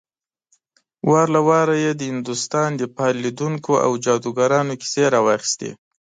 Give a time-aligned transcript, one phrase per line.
[1.09, 5.71] وار له واره يې د هندوستان د فال ليدونکو او جادوګرانو کيسې راواخيستې.